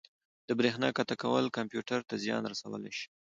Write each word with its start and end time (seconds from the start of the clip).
د 0.47 0.49
بریښنا 0.59 0.89
قطع 0.97 1.15
کول 1.23 1.45
کمپیوټر 1.57 1.99
ته 2.09 2.15
زیان 2.23 2.43
رسولی 2.51 2.91
شي. 2.99 3.07